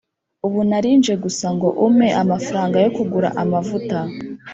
[0.45, 3.99] Ubu nari nje gusa ngo umpe amafaranga yo kugura amavuta